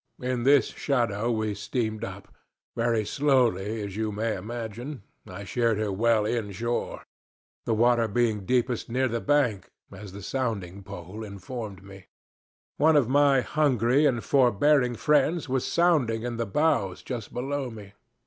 [0.19, 2.33] In this shadow we steamed up
[2.75, 5.03] very slowly, as you may imagine.
[5.27, 7.03] I sheered her well inshore
[7.67, 12.07] the water being deepest near the bank, as the sounding pole informed me.
[12.77, 17.93] "One of my hungry and forbearing friends was sounding in the bows just below me.